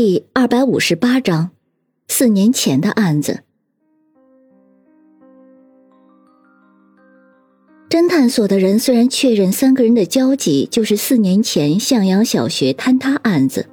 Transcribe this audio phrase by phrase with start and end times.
[0.00, 1.50] 第二百五十八章，
[2.06, 3.42] 四年前的案子。
[7.90, 13.68] 侦探所的人虽然确认三个人的交集就是四年前向阳小学坍塌案子，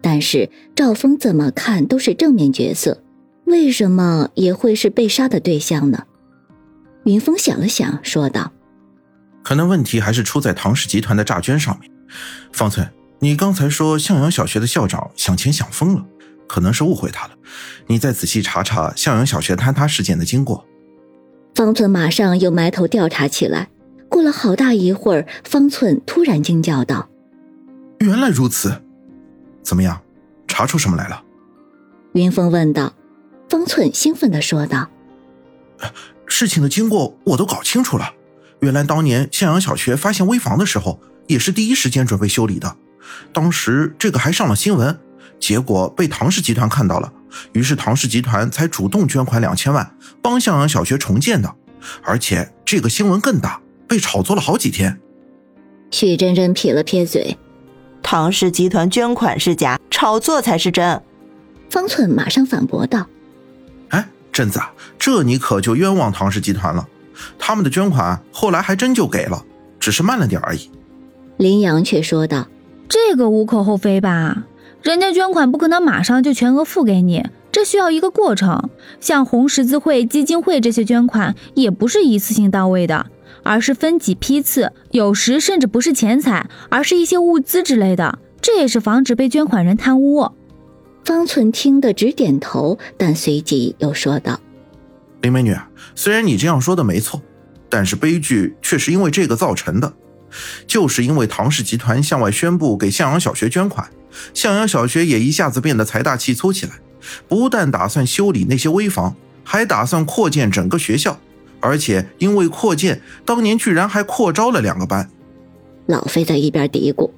[0.00, 3.02] 但是赵峰怎么看都是正面角色，
[3.44, 6.04] 为什么也会是被杀的对象呢？
[7.02, 8.52] 云峰想了想，说道
[9.42, 11.90] ：“可能问题还是出在唐氏集团的诈捐上面，
[12.52, 12.88] 方寸。”
[13.24, 16.04] 你刚才说向阳小学的校长想钱想疯了，
[16.46, 17.32] 可能是误会他了。
[17.86, 20.66] 你再仔细查查向阳小学坍塌事件的经过。
[21.54, 23.70] 方寸马上又埋头调查起来。
[24.10, 27.08] 过了好大一会儿，方寸突然惊叫道
[28.00, 28.82] ：“原来如此！
[29.62, 30.02] 怎么样，
[30.46, 31.24] 查出什么来了？”
[32.12, 32.92] 云峰问道。
[33.48, 34.90] 方寸兴奋的说道
[36.28, 38.12] ：“事情的经过我都搞清楚了。
[38.60, 42.76] 原来当年向阳小学发现危房的时候，也是第一时间准备修理的。”
[43.32, 44.98] 当时这个还上了新闻，
[45.38, 47.12] 结果被唐氏集团看到了，
[47.52, 51.54] 于是唐氏集团才主动捐款两千万帮向阳小学重建的，
[52.02, 55.00] 而且这个新闻更大，被炒作了好几天。
[55.90, 57.36] 许真真撇了撇嘴，
[58.02, 61.02] 唐氏集团捐款是假，炒作才是真。
[61.70, 63.06] 方寸马上反驳道
[63.90, 64.60] ：“哎，贞子，
[64.98, 66.86] 这你可就冤枉唐氏集团了，
[67.38, 69.44] 他们的捐款后来还真就给了，
[69.78, 70.70] 只是慢了点而已。”
[71.38, 72.46] 林阳却说道。
[72.88, 74.44] 这个无可厚非吧？
[74.82, 78.68] 人家捐款不可能马上就全额付给你，这需要一个过程。
[79.00, 83.06] 像红十字会、基金会这些捐款也不是一次性到位的，
[83.42, 88.18] 而是分几批次，有时甚至不是钱财，而是一些物资之类的。
[88.42, 90.30] 这也是防止被捐款人贪污。
[91.02, 94.38] 方寸听得直点头，但随即又说道
[95.22, 95.56] ：“林美女，
[95.94, 97.22] 虽然你这样说的没错，
[97.70, 99.90] 但是悲剧却是因为这个造成的。”
[100.66, 103.88] 就是因为唐氏集团向外宣布给向阳小学捐款，
[104.32, 106.72] 向阳小学也一下子变得财大气粗起来，
[107.28, 111.18] 不但打算修理那些危房，还打算扩建整个学校，
[111.60, 115.08] 而且因为扩建，当年居然还扩招了两个班。
[115.86, 117.10] 老飞在一边嘀咕：“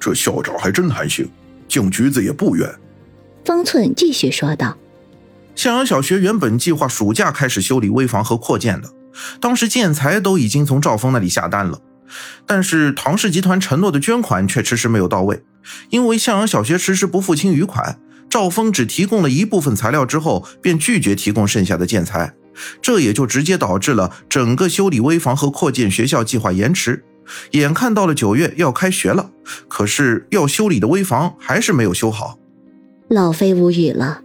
[0.00, 1.28] 这校长还真贪心，
[1.68, 2.68] 进局子也不冤。”
[3.44, 4.76] 方寸继续说道
[5.54, 8.90] ：“向阳小学原本计划暑假开始修理危房和扩建的，
[9.40, 11.78] 当时建材都已经从赵峰那里下单了。”
[12.46, 15.42] 但是唐氏集团承诺的捐款却迟迟没有到位，
[15.90, 17.98] 因为向阳小学迟迟不付清余款，
[18.28, 22.34] 赵峰只提供了一部分材料之后，便拒绝提供剩下的建材，
[22.80, 27.04] 这也就直接导致了整个修理危房和扩建学校计划延迟。
[27.52, 29.30] 眼看到了九月要开学了，
[29.68, 32.38] 可是要修理的危房还是没有修好。
[33.08, 34.22] 老飞无语了，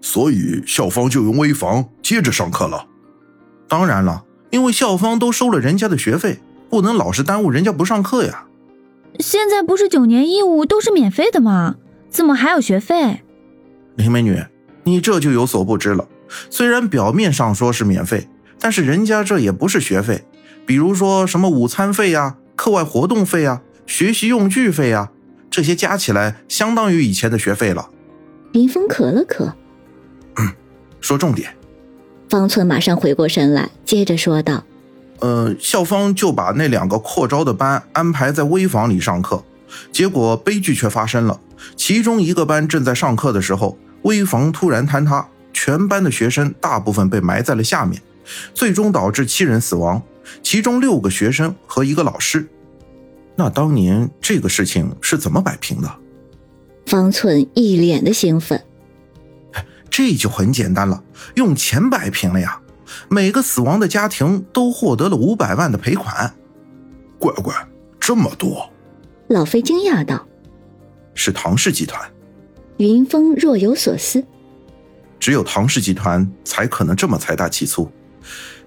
[0.00, 2.86] 所以校方就用危房接着上课了。
[3.68, 6.40] 当然了，因为校方都收了人家的学费。
[6.70, 8.46] 不能老是耽误人家不上课呀！
[9.20, 11.76] 现在不是九年义务都是免费的吗？
[12.10, 13.22] 怎么还有学费？
[13.96, 14.42] 林美女，
[14.84, 16.08] 你这就有所不知了。
[16.50, 18.28] 虽然表面上说是免费，
[18.60, 20.24] 但是人家这也不是学费。
[20.66, 25.10] 比如说什么午餐费呀、课外活动费呀、学习用具费呀，
[25.50, 27.88] 这些加起来相当于以前的学费了。
[28.52, 29.52] 林峰咳了咳，
[31.00, 31.54] 说重点。
[32.28, 34.64] 方寸马上回过神来，接着说道。
[35.20, 39.42] 呃，校方就把那两个扩招的班安排在危房里上课，
[39.92, 41.40] 结果悲剧却发生了。
[41.76, 48.00] 其中一个班正在上课的时候，危房突然坍塌，全班的学生大部分被埋在了下面，
[48.54, 50.00] 最终导致七人死亡，
[50.42, 52.48] 其中六个学生和一个老师。
[53.34, 55.90] 那当年这个事情是怎么摆平的？
[56.86, 58.62] 方寸一脸的兴奋。
[59.90, 61.02] 这就很简单了，
[61.34, 62.60] 用钱摆平了呀。
[63.08, 66.34] 每个死亡的家庭都获得了五百万的赔款，
[67.18, 67.54] 乖乖，
[68.00, 68.70] 这么多！
[69.28, 70.26] 老飞惊讶道
[71.14, 72.00] ：“是唐氏集团。”
[72.78, 74.24] 云峰若有所思
[75.20, 77.90] ：“只有唐氏集团才可能这么财大气粗。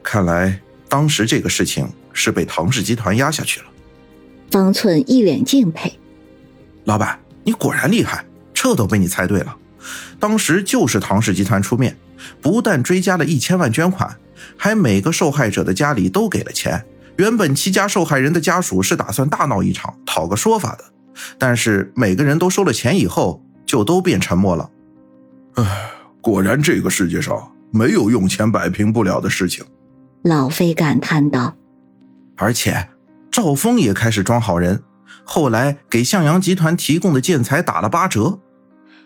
[0.03, 3.65] 看来当时这个事情是被唐氏集团压下去了。”
[4.51, 5.97] 方寸一脸敬佩
[6.85, 9.57] ：“老板，你果然厉害，这都被你猜对了。
[10.19, 11.97] 当时就是唐氏集团出面。”
[12.41, 14.17] 不但追加了一千万捐款，
[14.57, 16.85] 还每个受害者的家里都给了钱。
[17.17, 20.83] 原本七家受害人的家属是打算大闹一场，讨个说法的，
[21.37, 24.69] 但是每个人都收了钱以后，就都变沉默了。
[25.55, 25.91] 唉，
[26.21, 29.63] 果然这个世界上没有用钱摆平不了的事情。
[30.23, 31.55] 老飞感叹道。
[32.37, 32.89] 而且，
[33.29, 34.81] 赵峰也开始装好人，
[35.23, 38.39] 后来给向阳集团提供的建材打了八折。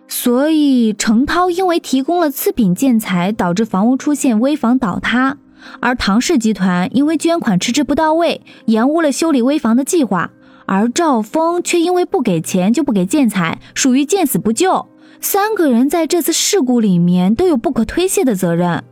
[0.08, 5.38] 所以，程涛因为提供了次品建材，导致房屋出现危房倒塌；
[5.80, 10.30] 而唐氏集团因为捐款迟迟不到位，延误了修理危房的计划；
[10.66, 14.86] 而赵峰却因为不给钱就不给建材，属于见死不救。
[15.22, 18.84] 三个人在这次事故里面都有不可推卸的责任。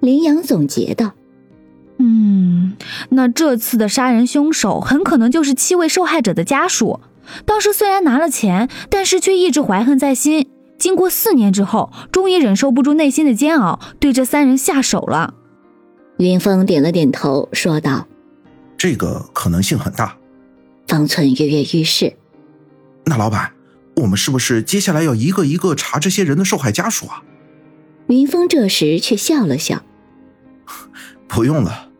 [0.00, 1.12] 林阳总结道
[1.98, 2.74] ：“嗯，
[3.08, 7.00] 那这次的杀人凶手很可能就是七位受害者的家属。
[7.44, 10.48] 当时虽然拿了钱，但是却一直怀恨在心。
[10.78, 15.34] 经过四年之后，终于忍受不住内心的煎熬，对这三人下手了。”
[16.18, 18.06] 云峰点了点头，说道
[18.76, 20.16] ：“这个可能性很大。”
[20.86, 22.14] 方寸跃跃欲试。
[23.04, 23.52] 那老板，
[23.96, 27.22] 我们是不是接下来要一个一个查这些人的受害家属啊？
[28.08, 29.82] 云峰这时却笑了笑
[31.28, 31.90] ：“不用了。”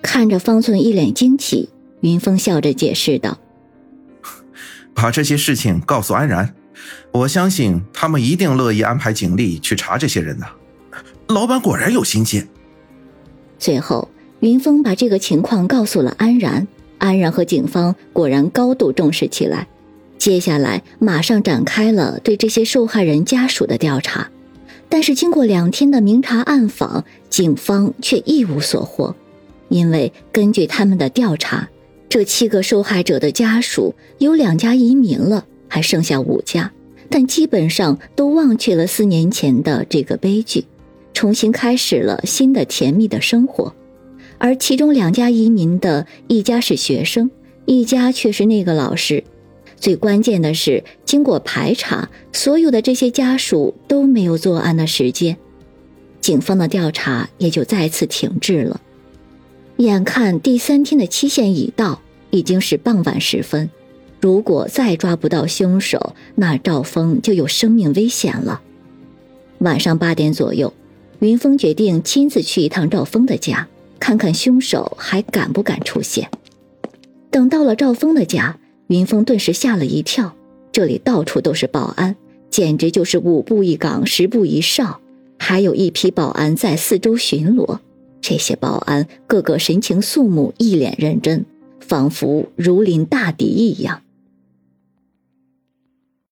[0.00, 1.68] 看着方寸一脸惊奇，
[2.00, 3.38] 云峰笑着解释道
[4.96, 6.52] ：“把这些事情告诉安然，
[7.12, 10.46] 我相信他们一定乐意安排警力去查这些人的。
[11.28, 12.44] 老板果然有心机。”
[13.58, 14.08] 最后，
[14.40, 16.66] 云峰把这个情况告诉了安然。
[16.98, 19.68] 安然和警方果然高度重视起来，
[20.16, 24.30] 接下来马上展开了对这些受害人家属的调查。
[24.88, 29.14] 但是经过两天的明察暗访，警方却一无所获，
[29.68, 31.68] 因为根据他们的调查，
[32.08, 36.72] 这七个受害者的家属有两家移民了，还剩下五家，
[37.10, 40.64] 但基本上都忘却了四年前的这个悲剧，
[41.12, 43.74] 重新开始了新的甜蜜的生活。
[44.38, 47.30] 而其中两家移民的一家是学生，
[47.64, 49.24] 一家却是那个老师。
[49.76, 55.36] 最关键的是，经过排查，所有的这些家属都没有作案的时间，
[56.20, 58.80] 警方的调查也就再次停滞了。
[59.78, 62.00] 眼看第三天的期限已到，
[62.30, 63.68] 已经是傍晚时分，
[64.20, 68.62] 如果再抓不到凶手，那赵峰就有生命危险了。
[69.58, 70.72] 晚上八点左右，
[71.18, 73.68] 云峰决定亲自去一趟赵峰的家。
[73.98, 76.30] 看看凶手还敢不敢出现。
[77.30, 78.58] 等到了赵峰的家，
[78.88, 80.34] 云峰顿时吓了一跳。
[80.70, 82.14] 这里到处都是保安，
[82.50, 85.00] 简直就是五步一岗，十步一哨，
[85.38, 87.78] 还有一批保安在四周巡逻。
[88.28, 91.44] 这些保安个个神情肃穆，一脸认真，
[91.78, 94.02] 仿佛如临大敌一样。